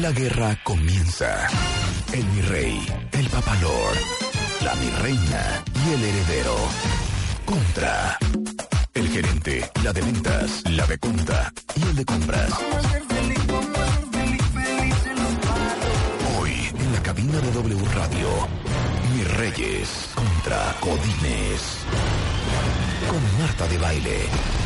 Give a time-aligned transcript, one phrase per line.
[0.00, 1.46] La guerra comienza.
[2.12, 3.92] El mi rey, el papalor,
[4.62, 6.56] la mi reina y el heredero.
[7.44, 8.18] Contra.
[8.92, 12.50] El gerente, la de ventas, la de conta y el de compras.
[16.38, 18.28] Hoy, en la cabina de W Radio,
[19.14, 21.62] mis reyes contra Godines.
[23.08, 24.63] Con Marta de Baile.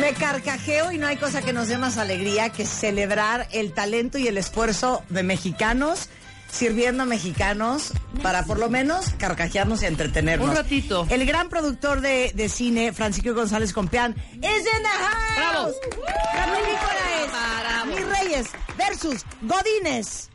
[0.00, 4.18] Me carcajeo y no hay cosa que nos dé más alegría que celebrar el talento
[4.18, 6.08] y el esfuerzo de mexicanos
[6.50, 10.48] sirviendo a mexicanos para por lo menos carcajearnos y entretenernos.
[10.48, 11.06] Un ratito.
[11.10, 15.74] El gran productor de, de cine, Francisco González Compeán, es in the house.
[16.34, 17.30] La película es
[17.60, 17.86] Bravo.
[17.86, 18.46] Mis Reyes
[18.78, 20.30] versus Godines.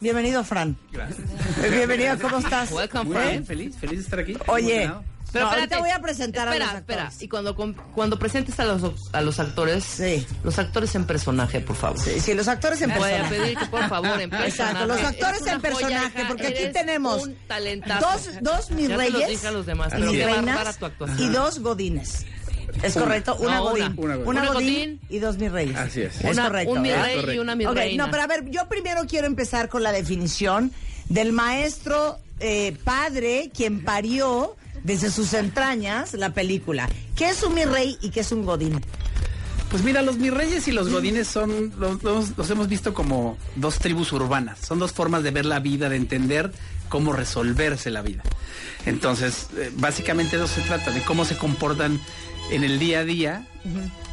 [0.00, 0.76] Bienvenido, Fran.
[0.92, 1.26] Gracias.
[1.70, 2.70] Bienvenido, ¿cómo estás?
[2.72, 3.28] Welcome, Fran.
[3.30, 4.36] bien, feliz, feliz de estar aquí.
[4.48, 5.13] Oye, Emocionado.
[5.34, 7.00] Pero no, espérate, ahorita voy a presentar espera, a los actores.
[7.12, 7.56] Espera, y cuando,
[7.94, 10.26] cuando presentes a los, a los actores, Sí.
[10.42, 12.00] los actores en personaje, por favor.
[12.00, 13.34] Sí, sí, los actores en Voy a personaje.
[13.36, 14.48] pedir que por favor en personaje.
[14.48, 18.06] Exacto, los actores en una joya, personaje, porque aquí tenemos un talentazo.
[18.10, 20.86] dos, dos mis Ya te los reyes dije a los demás, y mis reinas tu
[20.86, 21.18] actuación.
[21.20, 22.24] y dos godines.
[22.82, 23.36] ¿Es correcto?
[23.40, 23.84] Una No, godín.
[23.84, 23.94] una.
[23.96, 24.16] Una.
[24.16, 25.00] Una Una godín godín.
[25.08, 25.76] y dos mis reyes.
[25.76, 26.16] Así es.
[26.24, 26.72] Es Una- correcto.
[26.72, 27.04] Un mi ¿verdad?
[27.24, 28.04] rey y una mi Ok, reina.
[28.04, 30.72] no, pero a ver, yo primero quiero empezar con la definición
[31.08, 36.88] del maestro eh, padre quien parió desde sus entrañas la película.
[37.16, 38.80] ¿Qué es un mi rey y qué es un godín?
[39.70, 43.78] Pues mira, los mis reyes y los godines son, los, los- hemos visto como dos
[43.80, 44.60] tribus urbanas.
[44.60, 46.52] Son dos formas de ver la vida, de entender
[46.88, 48.22] cómo resolverse la vida.
[48.86, 51.98] Entonces, eh, básicamente eso se trata, de cómo se comportan
[52.50, 53.46] en el día a día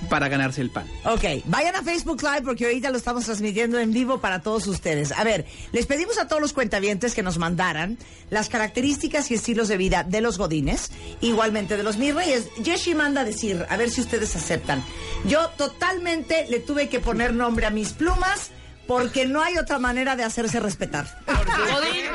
[0.09, 0.87] para ganarse el pan.
[1.05, 5.11] Ok, vayan a Facebook Live porque ahorita lo estamos transmitiendo en vivo para todos ustedes.
[5.11, 7.97] A ver, les pedimos a todos los cuentavientes que nos mandaran
[8.29, 12.49] las características y estilos de vida de los godines, igualmente de los mis reyes.
[12.63, 14.83] Yeshi manda a decir, a ver si ustedes aceptan.
[15.25, 18.51] Yo totalmente le tuve que poner nombre a mis plumas
[18.87, 21.05] porque no hay otra manera de hacerse respetar.
[21.25, 22.05] Godín.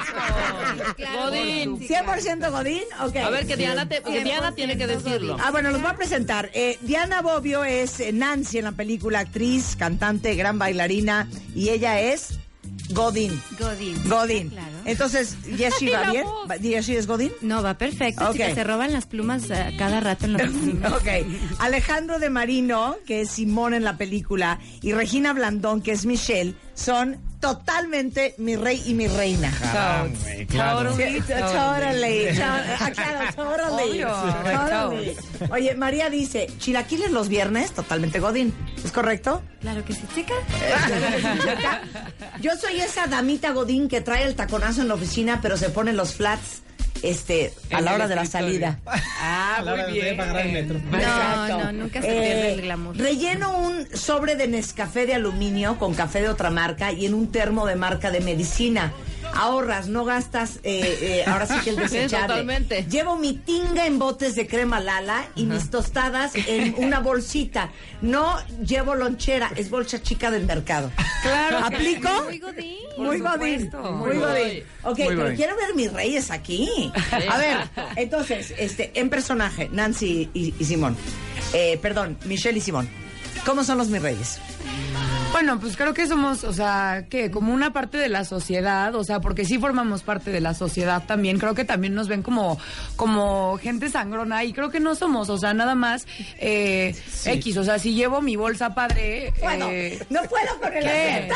[1.15, 1.79] Godín.
[1.89, 3.17] 100% godín, ok.
[3.17, 5.37] A ver, que Diana, te- que Diana tiene que decirlo.
[5.43, 6.51] Ah, bueno, los voy a presentar.
[6.55, 12.01] Eh, Diana Bobbio es eh, Nancy en la película, actriz, cantante, gran bailarina, y ella
[12.01, 12.39] es
[12.91, 13.41] Godín.
[13.59, 14.09] Godín.
[14.09, 14.51] Godín.
[14.51, 14.76] Claro.
[14.87, 16.25] Entonces, ¿Yeshi va bien?
[16.25, 16.51] voz.
[16.51, 17.33] ¿Va- ¿Yeshi es Godín?
[17.43, 18.25] No, va perfecto.
[18.27, 18.33] Ok.
[18.33, 20.89] chicas, se roban las plumas eh, cada rato en la oficina.
[20.89, 21.09] ok.
[21.59, 26.55] Alejandro de Marino, que es Simón en la película, y Regina Blandón, que es Michelle,
[26.75, 29.53] son totalmente mi rey y mi reina.
[31.37, 32.36] Totally.
[34.07, 34.91] Ah.
[35.51, 38.55] Oye, María dice, chilaquiles los viernes, totalmente godín.
[38.85, 39.43] ¿Es correcto?
[39.61, 40.35] Claro que sí, chica.
[42.41, 45.93] Yo soy esa damita godín que trae el taconazo en la oficina, pero se pone
[45.93, 46.63] los flats
[47.03, 48.79] este, a la el hora de la salida.
[49.29, 50.17] Ah, muy bien.
[50.17, 50.79] Para agarrar el metro.
[50.91, 51.59] No, Exacto.
[51.65, 52.97] no, nunca se Eh, pierde el glamour.
[52.97, 57.33] Relleno un sobre de Nescafé de aluminio con café de otra marca y en un
[57.33, 58.93] termo de marca de medicina.
[59.39, 62.29] Ahorras, no gastas, eh, eh, ahora sí que el Sí, desechable.
[62.29, 62.87] totalmente.
[62.91, 67.71] Llevo mi tinga en botes de crema Lala y mis tostadas en una bolsita.
[68.03, 70.91] No llevo lonchera, es bolsa chica del mercado.
[71.23, 71.59] Claro.
[71.65, 72.09] ¿Aplico?
[72.25, 72.77] Muy godín.
[72.99, 74.21] Muy godín, muy godín.
[74.21, 74.65] godín.
[74.85, 75.37] Ok, Muy pero godín.
[75.37, 76.93] quiero ver mis reyes aquí.
[77.31, 77.59] A ver,
[77.97, 80.97] entonces, este, en personaje, Nancy y, y Simón.
[81.53, 82.89] Eh, perdón, Michelle y Simón.
[83.45, 84.39] ¿Cómo son los mis reyes?
[85.33, 89.05] Bueno, pues creo que somos, o sea, que como una parte de la sociedad, o
[89.05, 91.39] sea, porque sí formamos parte de la sociedad también.
[91.39, 92.59] Creo que también nos ven como,
[92.97, 96.07] como gente sangrona y creo que no somos, o sea, nada más
[96.39, 96.95] eh,
[97.27, 97.57] X.
[97.59, 99.35] O sea, si llevo mi bolsa padre.
[99.43, 101.29] Bueno, eh, no puedo con el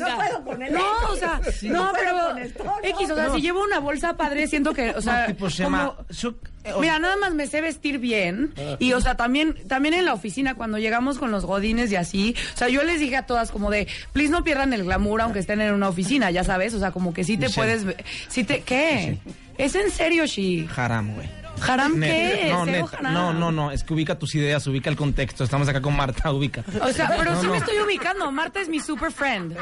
[0.00, 1.12] no puedo con el no, eco.
[1.12, 2.36] o sea, No no, pero.
[2.82, 6.06] X, o sea, si llevo una bolsa padre, siento que, o sea, tipo Shema, como-
[6.10, 6.34] eh,
[6.80, 10.54] Mira, nada más me sé vestir bien y, o sea, también, también en la oficina
[10.54, 13.70] cuando llegamos con los godines y así, o sea, yo les dije a todas como
[13.70, 16.90] de, please no pierdan el glamour aunque estén en una oficina, ya sabes, o sea,
[16.92, 17.78] como que sí te Michelle.
[17.84, 17.96] puedes,
[18.28, 19.18] sí te, ¿qué?
[19.58, 20.68] ¿Es en serio, Shi?
[20.76, 21.28] Haram, güey.
[21.66, 22.48] ¿Haram Net- qué?
[22.52, 23.12] No, Cero net- haram.
[23.14, 25.42] no, no, no, es que ubica tus ideas, ubica el contexto.
[25.42, 26.62] Estamos acá con Marta, ubica.
[26.82, 27.52] O sea, pero No, sí no.
[27.52, 29.56] me estoy ubicando, Marta es mi super friend.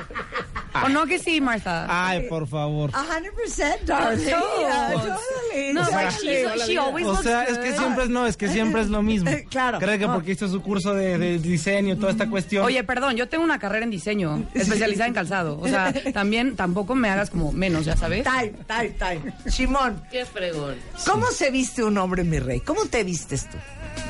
[0.82, 1.87] ¿O no que sí, Marta?
[1.88, 2.91] Ay, por favor.
[2.91, 4.25] 100%, darling.
[4.25, 4.44] No.
[4.61, 7.79] Yeah, totally, No, she, she always O looks sea, es que good.
[7.79, 9.31] siempre es no, es que siempre es lo mismo.
[9.50, 9.79] Claro.
[9.79, 10.15] Cree que No.
[10.15, 12.65] porque hizo su curso de, de diseño, toda esta cuestión.
[12.65, 15.61] Oye, perdón, yo tengo una carrera en diseño, especializada en calzado.
[15.61, 18.25] O sea, también tampoco me hagas como menos, ya sabes.
[18.25, 19.32] Time, time, time.
[19.50, 20.75] Simón, Qué fregón.
[21.06, 22.61] ¿cómo se viste un hombre, mi rey?
[22.61, 23.56] ¿Cómo te vistes tú?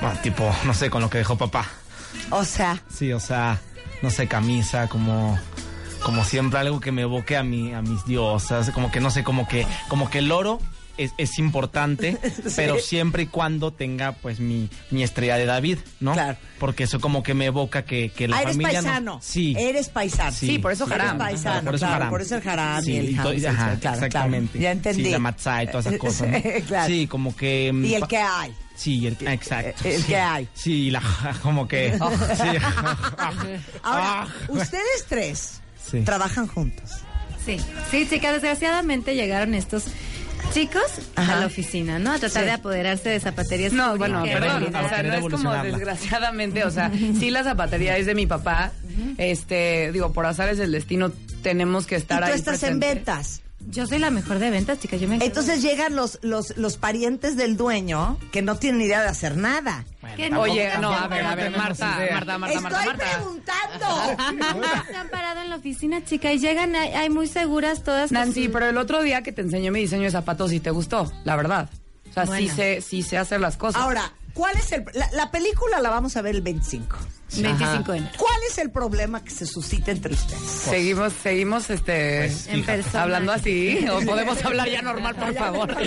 [0.01, 1.67] Ah, tipo, no sé, con lo que dejó papá.
[2.31, 3.61] O sea, Sí, o sea,
[4.03, 5.39] no sé, camisa, como
[6.05, 9.25] como siempre algo que me evoque a mi a mis diosas, como que no sé,
[9.25, 10.61] como que como que el oro
[10.97, 12.17] es, es importante,
[12.57, 16.13] pero siempre y cuando tenga pues mi, mi estrella de David, ¿no?
[16.13, 16.39] Claro.
[16.61, 19.19] Porque eso como que me evoca que, que la Ah, eres familia no- paisano.
[19.21, 19.57] Sí.
[19.59, 20.31] Eres paisano.
[20.31, 21.19] Sí, por eso Eres haram.
[21.19, 22.11] paisano, Por eso claro, haram.
[22.11, 22.43] por eso el
[22.85, 24.53] Sí, y el ajá, claro, exactamente.
[24.53, 24.63] claro.
[24.63, 25.05] Ya entendí.
[25.07, 26.29] Sí, la matzah y todas esas cosas.
[26.31, 26.39] ¿no?
[26.69, 26.87] Claro.
[26.87, 27.73] Sí, como que...
[27.73, 28.55] mm, Y el que hay.
[28.77, 29.89] Sí, el, exacto.
[29.89, 30.07] El sí.
[30.07, 30.49] que hay.
[30.55, 31.03] Sí, la,
[31.43, 31.95] como que...
[31.95, 32.65] sí.
[33.83, 34.27] Ahora, Ah.
[34.49, 36.01] ustedes tres Sí.
[36.03, 36.91] trabajan juntos.
[37.45, 37.59] Sí,
[37.91, 39.85] sí, chicas, desgraciadamente llegaron estos
[40.53, 40.83] chicos
[41.17, 41.37] Ajá.
[41.37, 42.13] a la oficina, ¿no?
[42.13, 42.47] A tratar Sí.
[42.47, 43.73] de apoderarse de zapaterías.
[43.73, 48.07] No, bueno, perdón, o sea, no es como desgraciadamente, o sea, sí la zapatería es
[48.07, 48.73] de mi papá,
[49.19, 51.11] este, digo, por azares del destino
[51.43, 53.43] tenemos que Y estar tú ahí estás en ventas.
[53.67, 55.01] Yo soy la mejor de ventas, chicas.
[55.01, 59.09] Yo me Entonces llegan los, los, los parientes del dueño que no tienen idea de
[59.09, 59.85] hacer nada.
[60.17, 60.43] ¿Qué no?
[60.43, 61.87] Oye, ¿Cómo no, a ver, a ver, Marta.
[62.13, 63.05] Marta, Marta, Marta, Estoy Marta.
[63.17, 64.55] preguntando.
[64.55, 68.13] Nunca se han parado en la oficina, chica, y llegan, hay, hay muy seguras todas.
[68.13, 70.71] Nancy, su- pero el otro día que te enseñé mi diseño de zapatos sí te
[70.71, 71.69] gustó, la verdad.
[72.11, 72.55] O sea, sí Bueno.
[72.55, 73.81] sé, sí sé hacer las cosas.
[73.83, 74.85] Ahora, ¿cuál es el...
[74.93, 76.97] La, la película la vamos a ver el 25.
[77.31, 78.13] 25 de enero.
[78.19, 80.41] ¿Cuál es el problema que se suscita entre ustedes?
[80.43, 83.03] seguimos, seguimos, este, En persona.
[83.03, 85.77] hablando así, o podemos hablar ya normal, por favor.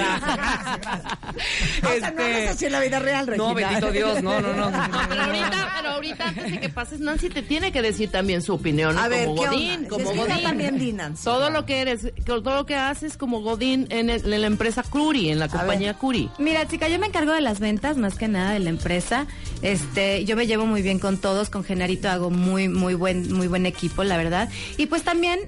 [1.83, 3.47] O sea, no es así en la vida real, Regina.
[3.49, 4.69] no, bendito Dios, no, no, no.
[4.71, 8.41] No, pero ahorita, pero ahorita antes de que pases, Nancy te tiene que decir también
[8.41, 8.97] su opinión.
[8.97, 9.09] A ¿no?
[9.09, 9.89] ver, como ¿qué Godín, onda?
[9.89, 10.43] como Godín.
[10.43, 11.23] también di, Nancy.
[11.23, 14.83] Todo lo que eres, todo lo que haces como Godín en, el- en la empresa
[14.83, 16.29] Curi, en la compañía Curi.
[16.39, 19.27] Mira, chica, yo me encargo de las ventas más que nada de la empresa.
[19.61, 23.49] Este, yo me llevo muy bien con todos, con Genarito hago muy muy buen muy
[23.49, 24.47] buen equipo, la verdad.
[24.77, 25.41] Y pues también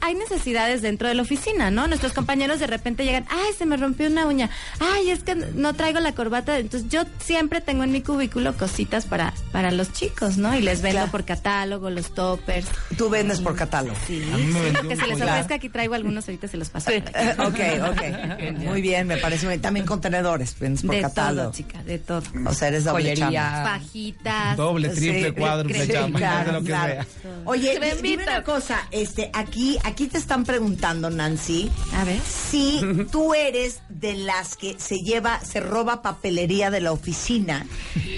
[0.00, 1.86] hay necesidades dentro de la oficina, ¿no?
[1.88, 4.50] Nuestros compañeros de repente llegan, ay, se me rompió una uña,
[4.80, 6.58] ay, es que no traigo la corbata.
[6.58, 10.56] Entonces yo siempre tengo en mi cubículo cositas para, para los chicos, ¿no?
[10.56, 11.10] Y les vendo Claro.
[11.10, 12.66] por catálogo, los toppers.
[12.96, 13.96] Tú vendes por catálogo.
[14.06, 16.90] Sí, sí, lo que se les ofrezca, aquí traigo algunos, ahorita se los paso.
[16.90, 17.02] Eh,
[17.38, 18.58] ok, ok.
[18.60, 19.62] Muy bien, me parece muy bien.
[19.62, 21.42] También contenedores, vendes por De catálogo.
[21.50, 22.22] todo, chica, de todo.
[22.46, 23.24] O sea, eres doble Joyería.
[23.42, 23.64] chamba.
[23.78, 24.56] Fajitas.
[24.56, 25.34] Doble, triple,
[25.74, 26.92] Sí, sí, chamba, claro, de lo que claro.
[26.94, 27.06] sea.
[27.44, 32.20] Oye, dime una cosa, este, aquí, aquí te están preguntando, Nancy, A ver.
[32.20, 32.80] si
[33.12, 37.66] tú eres de las que se lleva, se roba papelería de la oficina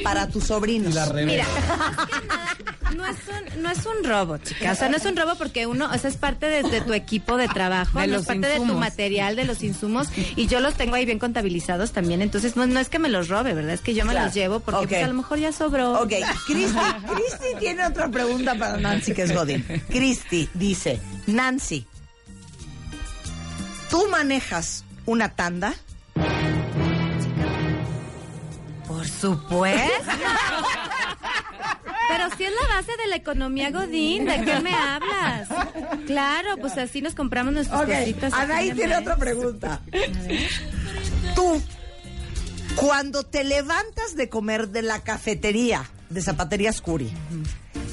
[0.03, 0.95] para tus sobrinos.
[1.15, 1.45] Mira,
[2.97, 4.73] no es un, no es un robo, chica.
[4.73, 6.93] O sea, no es un robo porque uno, o sea, es parte de, de tu
[6.95, 10.47] equipo de trabajo, De no los es parte de tu material, de los insumos, y
[10.47, 12.23] yo los tengo ahí bien contabilizados también.
[12.23, 13.73] Entonces, no, no es que me los robe, ¿verdad?
[13.75, 14.27] Es que yo me Claro.
[14.27, 16.01] los llevo porque pues, a lo mejor ya sobró.
[16.01, 16.13] Ok,
[16.47, 16.79] Cristi,
[17.15, 19.65] Cristi tiene otra pregunta para Nancy, que es Godín.
[19.89, 21.87] Cristi dice, Nancy,
[23.91, 25.75] ¿tú manejas una tanda?
[28.87, 30.13] Por supuesto.
[32.09, 35.49] Pero si es la base de la economía Godín, ¿de qué me hablas?
[36.07, 38.33] Claro, pues así nos compramos nuestras Ok, cositas.
[38.33, 39.83] Anaí tiene otra pregunta.
[41.35, 41.63] Tú,
[42.77, 47.13] cuando te levantas de comer de la cafetería de Zapaterías Curi,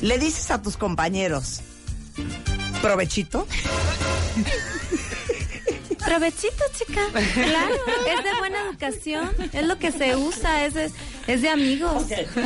[0.02, 1.60] ¿le dices a tus compañeros,
[2.86, 3.48] provechito?
[6.06, 7.02] Provechito, chica.
[7.34, 7.76] Claro,
[8.08, 10.92] es de buena educación, es lo que se usa, es de,
[11.26, 12.06] es de amigos.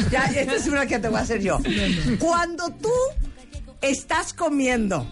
[0.09, 1.59] Ya, esta es una que te voy a hacer yo.
[2.19, 2.93] Cuando tú
[3.81, 5.05] estás comiendo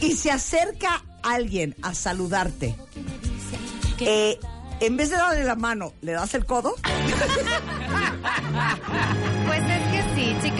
[0.00, 2.74] y se acerca alguien a saludarte,
[3.98, 4.38] eh,
[4.80, 6.74] en vez de darle la mano, ¿le das el codo?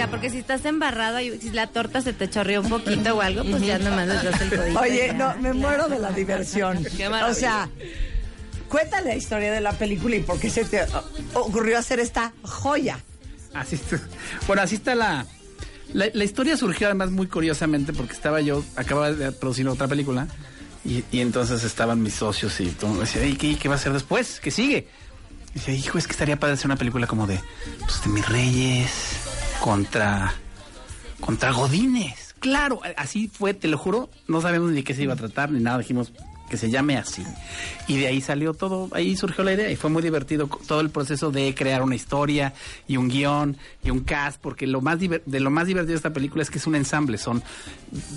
[0.08, 3.42] Porque si estás embarrado y si la torta se te chorreó un poquito o algo,
[3.44, 4.80] pues ya nomás das el codito.
[4.80, 5.12] Oye, ya.
[5.14, 6.84] no, me muero de la diversión.
[6.96, 7.34] Qué o maravilla.
[7.38, 7.68] sea,
[8.68, 10.86] cuéntale la historia de la película y por qué se te
[11.34, 12.98] ocurrió hacer esta joya.
[13.54, 14.00] Así está.
[14.46, 15.26] Bueno, así está la,
[15.92, 16.06] la.
[16.12, 20.28] la historia surgió además muy curiosamente porque estaba yo, acababa de producir otra película
[20.84, 22.92] y, y entonces estaban mis socios y todo.
[22.94, 24.38] me Decía, "Ey, ¿qué, ¿qué va a hacer después?
[24.40, 24.86] ¿Qué sigue?
[25.52, 27.40] Y decía, hijo, es que estaría padre hacer una película como de,
[27.80, 28.88] pues, de mis reyes
[29.60, 30.32] contra,
[31.20, 32.34] contra Godines.
[32.40, 35.60] Claro, así fue, te lo juro, no sabemos ni qué se iba a tratar ni
[35.60, 36.12] nada, dijimos
[36.48, 37.22] que se llame así.
[37.86, 40.90] Y de ahí salió todo, ahí surgió la idea y fue muy divertido todo el
[40.90, 42.54] proceso de crear una historia
[42.88, 46.12] y un guion y un cast, porque lo más de lo más divertido de esta
[46.12, 47.40] película es que es un ensamble, son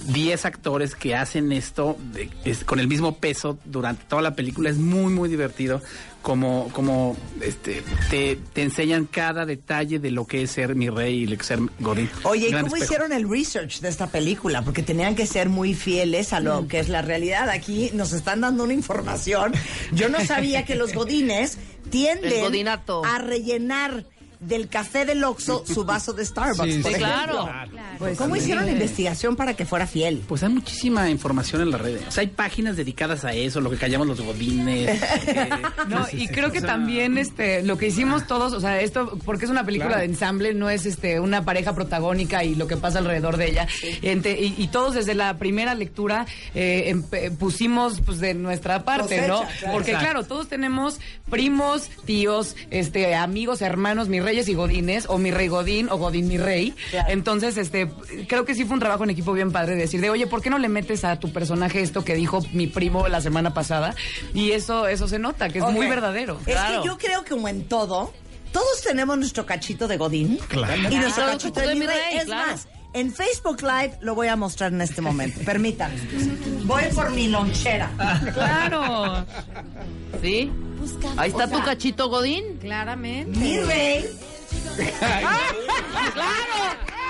[0.08, 2.30] 10 actores que hacen esto de-
[2.66, 5.82] con el mismo peso durante toda la película, es muy muy divertido
[6.24, 11.20] como como este te, te enseñan cada detalle de lo que es ser mi rey
[11.24, 12.10] y lo que es ser Godín.
[12.24, 12.84] Oye, ¿y cómo espejo.
[12.86, 14.64] hicieron el research de esta película?
[14.64, 16.44] Porque tenían que ser muy fieles a Mm.
[16.46, 17.50] lo que es la realidad.
[17.50, 19.54] Aquí nos están dando una información.
[19.92, 21.58] Yo no sabía que los godines
[21.92, 24.06] tienden a rellenar
[24.46, 27.44] del café del Oxxo su vaso de Starbucks, Sí, por sí, ejemplo.
[27.44, 27.70] claro.
[28.00, 28.42] Pues ¿Cómo sí.
[28.42, 30.24] hicieron la investigación para que fuera fiel?
[30.28, 32.04] Pues hay muchísima información en las redes.
[32.08, 35.00] O sea, hay páginas dedicadas a eso, lo que callamos los godines.
[35.88, 39.52] No, y creo que también este lo que hicimos todos, o sea, esto porque es
[39.52, 40.02] una película Claro.
[40.02, 43.68] de ensamble, no es este una pareja protagónica y lo que pasa alrededor de ella.
[44.02, 49.16] Ente- y, y todos desde la primera lectura eh, empe- pusimos pues de nuestra parte,
[49.16, 49.40] Cosecha, ¿no?
[49.42, 49.74] claro.
[49.74, 50.10] Porque Exacto.
[50.12, 55.48] claro, todos tenemos primos, tíos, este amigos, hermanos, mis reyes y godines o mi rey
[55.48, 56.74] godín o godín mi rey.
[56.90, 57.10] Claro.
[57.12, 57.88] Entonces, este
[58.28, 60.42] creo que sí fue un trabajo en equipo bien padre de decir de, "Oye, ¿por
[60.42, 63.94] qué no le metes a tu personaje esto que dijo mi primo la semana pasada?"
[64.34, 66.40] Y eso eso se nota que es muy verdadero.
[66.48, 66.82] Es Claro.
[66.82, 68.12] que yo creo que como en todo,
[68.52, 70.76] todos tenemos nuestro cachito de Godín Claro.
[70.90, 72.18] y nuestro Claro, cachito de mi rey.
[72.18, 72.52] Es claro.
[72.52, 75.40] más, en Facebook Live lo voy a mostrar en este momento.
[75.46, 75.98] Permítanme.
[76.64, 77.92] Voy por mi lonchera.
[78.34, 79.26] Claro.
[80.22, 80.52] ¿Sí?
[81.18, 82.58] Ahí está tu cachito Godín.
[82.60, 83.38] Claramente.
[83.38, 84.06] Mi rey.
[86.14, 86.38] ¡Claro!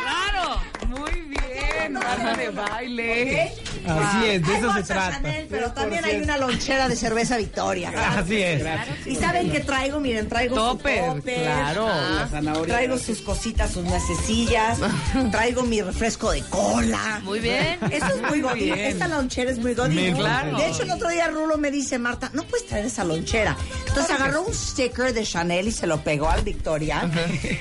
[0.04, 0.62] ¡Claro!
[0.88, 3.54] Muy bien, Marta de baile.
[3.88, 5.16] Así es, de Hay eso se trata.
[5.18, 7.92] Chanel, pero también hay una lonchera de cerveza Victoria.
[8.18, 8.64] Así es.
[9.06, 10.00] ¿Y saben qué traigo?
[10.00, 11.42] Miren, traigo Topper, su topper.
[11.44, 11.88] claro.
[11.88, 12.76] La zanahoria.
[12.76, 14.80] Traigo sus cositas, sus nececillas.
[15.32, 17.22] traigo mi refresco de cola.
[17.24, 17.80] Muy bien.
[17.92, 18.74] Esto es muy godín.
[18.74, 20.16] Esta lonchera es muy godín.
[20.16, 20.58] Claro.
[20.58, 23.56] De hecho, el otro día Rulo me dice, Marta, no puedes traer esa lonchera.
[23.88, 27.10] Entonces agarró un sticker de Chanel y se lo pegó al Victoria.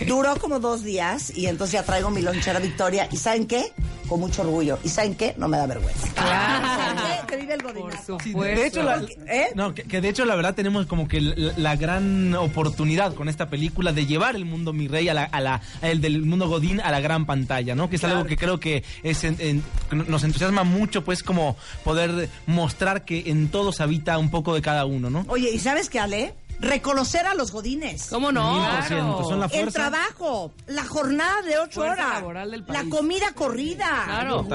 [0.07, 3.09] Duró como dos días y entonces ya traigo mi lonchera Victoria.
[3.11, 3.73] ¿Y saben qué?
[4.13, 4.79] Con mucho orgullo.
[4.85, 5.35] ¿Y saben qué?
[5.39, 6.07] No me da vergüenza.
[6.15, 7.27] ¿Saben qué?
[7.29, 8.19] Que vive el godinazo.
[8.23, 9.47] Sí, de hecho, la, ¿Eh?
[9.55, 13.31] no, que, que de hecho la verdad tenemos como que la, la gran oportunidad con
[13.31, 16.21] esta película de llevar el mundo mi rey a la, a la a el del
[16.27, 17.89] mundo godín a la gran pantalla, ¿no?
[17.89, 23.07] Que es algo que creo que es en- nos entusiasma mucho, pues como poder mostrar
[23.07, 25.25] que en todos habita un poco de cada uno, ¿no?
[25.29, 26.35] Oye, ¿y sabes qué, Ale?
[26.63, 28.07] Reconocer a los godines.
[28.09, 28.65] ¿Cómo no?
[28.89, 34.03] Son la El trabajo, la jornada de ocho Fuerza horas, laboral del la comida corrida,
[34.07, 34.47] Claro.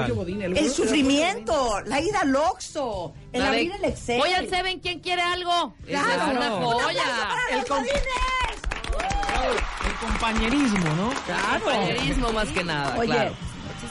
[0.56, 4.18] El sufrimiento, la ida al Oxxo, el La de- abrir el Excel.
[4.20, 5.74] Voy al Seven, ¿quién quiere algo?
[5.86, 6.30] Claro.
[6.32, 7.02] una Un joya.
[7.50, 8.02] El los com- godines.
[9.86, 11.12] El compañerismo, ¿no?
[11.60, 13.34] Compañerismo más que nada, Oye, claro.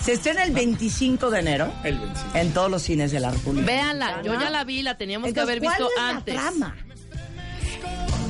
[0.02, 2.38] se estrena el 25 de enero El 25.
[2.38, 3.66] en todos los cines de la República.
[3.68, 6.34] Véanla, yo ya la vi, la teníamos que haber visto ¿cuál es antes.
[6.36, 6.76] la trama?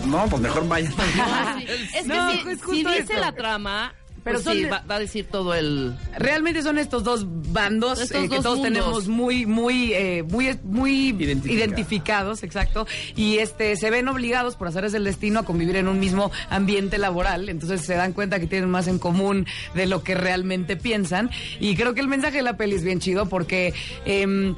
[0.08, 1.66] No, pues mejor sí.
[1.96, 3.14] Es que No, si, es si justo dice esto.
[3.20, 5.96] la trama, Pero pues son sí, de- va, va a decir todo el...
[6.18, 8.74] Realmente son estos dos bandos Estos eh, que dos todos mundos.
[8.74, 11.52] tenemos muy, muy, eh, muy, muy Identificados.
[11.58, 12.88] identificados, exacto.
[13.16, 16.98] Y este se ven obligados por hacer el destino a convivir en un mismo ambiente
[16.98, 17.48] laboral.
[17.50, 19.46] Entonces se dan cuenta que tienen más en común
[19.76, 21.30] de lo que realmente piensan.
[21.60, 23.74] Y creo que el mensaje de la peli es bien chido porque
[24.06, 24.56] em, eh,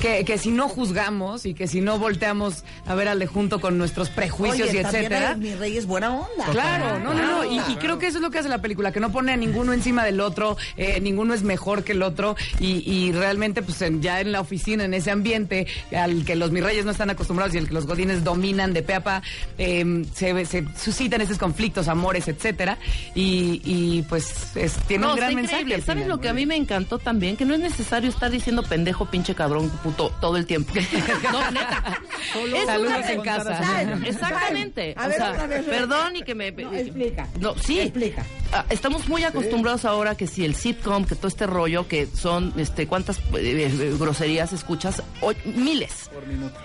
[0.00, 3.60] que, que si no juzgamos y que si no volteamos a ver al de junto
[3.60, 5.34] con nuestros prejuicios Oye, y etcétera.
[5.36, 6.44] Mi rey es buena onda.
[6.50, 7.44] Claro, no, no, no.
[7.44, 9.36] Y, y creo que eso es lo que hace la película, que no pone a
[9.36, 12.36] ninguno encima del otro, eh, ninguno es mejor que el otro.
[12.60, 16.50] Y, y realmente, pues en- ya en la oficina, en ese ambiente al que los
[16.50, 19.22] mis reyes no están acostumbrados y el que los godines dominan de pe a pa,
[19.58, 22.78] eh, se, se suscitan estos conflictos, amores, etcétera.
[23.14, 25.74] Y, y, pues es- tiene No, un gran mensaje.
[25.74, 27.36] al ¿Sabes lo que a mí me encantó también?
[27.36, 30.74] Que no es necesario estar diciendo pendejo, pinche cabrón, puto, todo el tiempo.
[31.32, 31.98] No, neta.
[32.34, 33.82] Es Saludos en casa.
[34.04, 34.94] Exactamente.
[34.98, 36.50] O sea, otra vez, perdón y que me...
[36.50, 37.28] No, explica.
[37.40, 37.78] No, sí.
[37.80, 38.24] Explica.
[38.52, 42.52] Ah, Estamos muy acostumbrados ahora que si el sitcom, que todo este rollo, que son,
[42.56, 45.02] este, ¿cuántas eh, eh, groserías escuchas?
[45.20, 46.10] O- miles.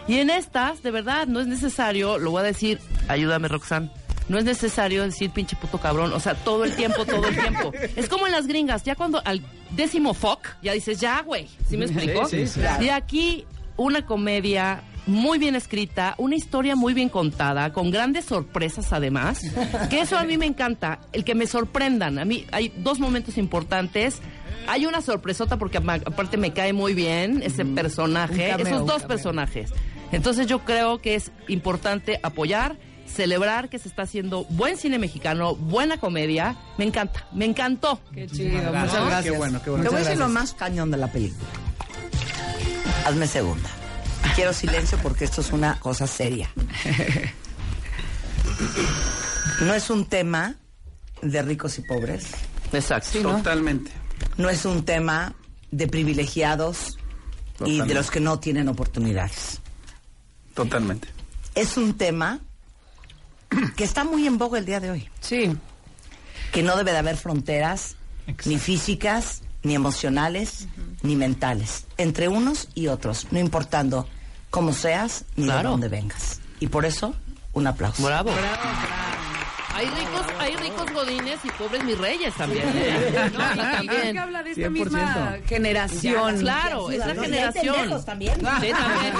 [0.08, 3.92] Y en estas, de verdad, no es necesario, lo voy a decir, ayúdame Roxanne,
[4.30, 7.72] no es necesario decir pinche puto cabrón, o sea, todo el tiempo, todo el tiempo.
[7.96, 11.78] Es como en las gringas, ya cuando al décimo fuck, ya dices, ya, güey, ¿sí
[11.78, 12.26] me explico?
[12.28, 12.62] sí, sí.
[12.82, 13.46] Y aquí,
[13.78, 19.42] una comedia muy bien escrita, una historia muy bien contada, con grandes sorpresas además,
[19.90, 22.20] que eso a mí me encanta, el que me sorprendan.
[22.20, 24.20] A mí hay dos momentos importantes.
[24.66, 29.72] Hay una sorpresota porque aparte me cae muy bien ese personaje, cameo, esos dos personajes.
[30.14, 35.56] Entonces yo creo que es importante apoyar, celebrar que se está haciendo buen cine mexicano,
[35.56, 36.56] buena comedia.
[36.78, 38.00] Me encanta, me encantó.
[38.14, 38.84] Qué chido, gracias.
[38.84, 39.32] muchas gracias.
[39.32, 41.50] Qué bueno, qué Te voy a decir lo más cañón de la película.
[43.06, 43.70] Hazme segunda.
[44.36, 46.50] Quiero silencio porque esto es una cosa seria.
[49.62, 50.56] No es un tema
[51.22, 52.26] de ricos y pobres.
[52.72, 53.22] Exacto.
[53.22, 53.92] Totalmente.
[54.38, 55.36] No es un tema
[55.72, 56.98] de privilegiados
[57.66, 59.60] y de los que no tienen oportunidades.
[60.54, 61.08] Totalmente.
[61.56, 62.40] Es un tema
[63.76, 65.10] que está muy en boga el día de hoy.
[65.20, 65.56] Sí.
[66.52, 67.96] que no debe de haber fronteras
[68.46, 70.68] ni físicas, ni emocionales,
[71.02, 74.08] ni mentales, entre unos y otros, no importando
[74.50, 76.40] cómo seas ni de dónde vengas.
[76.60, 77.16] Y por eso,
[77.54, 78.04] un aplauso.
[78.04, 78.32] Bravo.
[79.74, 82.64] Hay ricos, hay ricos godines y pobres mis reyes también.
[82.76, 83.32] ¿eh?
[83.34, 84.14] No, y también.
[84.14, 84.70] que habla de esta 100%.
[84.70, 86.40] misma generación.
[86.40, 88.06] Claro, es la generación.
[88.06, 88.36] también.
[88.36, 89.14] Sí, también.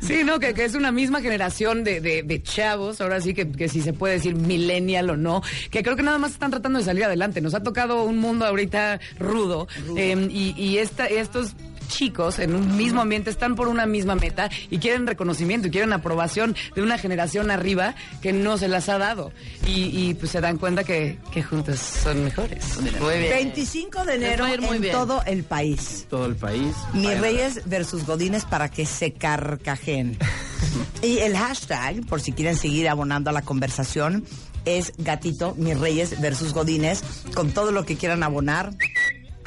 [0.00, 3.50] Sí, no, que, que es una misma generación de, de, de chavos, ahora sí que,
[3.50, 6.78] que si se puede decir millennial o no, que creo que nada más están tratando
[6.78, 7.40] de salir adelante.
[7.40, 11.54] Nos ha tocado un mundo ahorita rudo, eh, y, y esta, estos
[11.88, 15.92] chicos en un mismo ambiente están por una misma meta y quieren reconocimiento y quieren
[15.92, 19.32] aprobación de una generación arriba que no se las ha dado.
[19.66, 22.78] Y, y, pues se dan cuenta que, que juntos son mejores.
[23.00, 23.30] Muy bien.
[23.30, 24.92] 25 de enero en bien.
[24.92, 26.06] todo el país.
[26.08, 26.74] Todo el país.
[26.92, 30.18] Mis Reyes versus Godines para que se carcajen.
[31.02, 34.24] y el hashtag, por si quieren seguir abonando a la conversación,
[34.64, 37.02] es gatito Mis Reyes versus Godines,
[37.34, 38.72] con todo lo que quieran abonar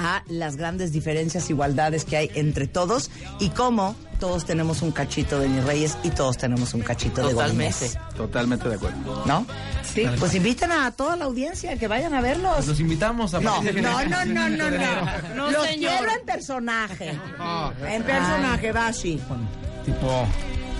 [0.01, 5.39] a las grandes diferencias, igualdades que hay entre todos y cómo todos tenemos un cachito
[5.39, 7.73] de Mis Reyes y todos tenemos un cachito de Totalmente.
[7.85, 8.15] Godines.
[8.15, 9.23] Totalmente de acuerdo.
[9.25, 9.45] ¿No?
[9.83, 12.53] Sí, pues inviten a toda la audiencia que vayan a verlos.
[12.55, 15.35] Pues los invitamos a No, de no, no, no, no, no.
[15.35, 15.91] No, Los señor.
[15.97, 17.19] quiero en personaje.
[17.87, 19.21] En personaje, Bashi.
[19.27, 19.47] Bueno,
[19.85, 20.27] tipo,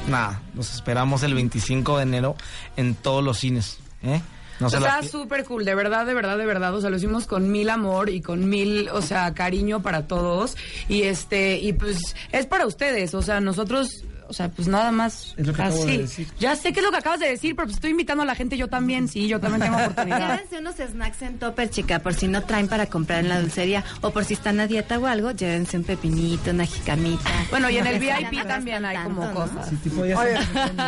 [0.08, 2.36] nada, los esperamos el 25 de enero
[2.78, 3.78] en todos los cines.
[4.04, 4.22] ¿eh?
[4.62, 6.74] No se Está las pi- súper cool, de verdad, de verdad, de verdad.
[6.76, 10.56] O sea, lo hicimos con mil amor y con mil, o sea, cariño para todos.
[10.88, 13.14] Y este, y pues es para ustedes.
[13.16, 15.34] O sea, nosotros, o sea, pues nada más.
[15.36, 15.92] Es lo que acabo así.
[15.94, 16.28] de decir.
[16.40, 18.36] Ya sé qué es lo que acabas de decir, pero pues estoy invitando a la
[18.36, 19.08] gente yo también.
[19.08, 20.30] Sí, yo también tengo oportunidad.
[20.36, 23.84] Llévense unos snacks en topper, chica, por si no traen para comprar en la dulcería
[24.02, 27.30] o por si están a dieta o algo, llévense un pepinito, una jicamita.
[27.50, 29.48] Bueno, y en el VIP también hay como tanto, ¿no?
[29.48, 29.70] cosas.
[29.70, 30.16] Sí, tipo, ya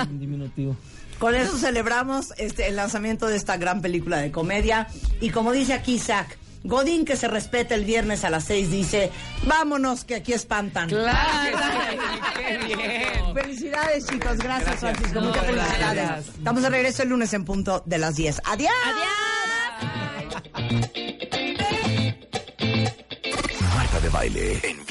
[0.04, 0.78] en diminutivo.
[1.20, 4.88] Con eso celebramos este, el lanzamiento de esta gran película de comedia.
[5.22, 6.28] Y como dice aquí Zach,
[6.66, 9.12] Godín que se respeta el viernes a las 6 dice,
[9.46, 10.90] vámonos que aquí espantan.
[10.90, 11.58] Claro,
[12.38, 13.34] qué bien.
[13.34, 15.78] Felicidades chicos, gracias, Francisco, No, muchas gracias.
[15.78, 16.28] felicidades.
[16.30, 18.42] Estamos de regreso el lunes en punto de las 10.
[18.46, 18.72] ¡Adiós!
[23.76, 24.83] Marta de baile en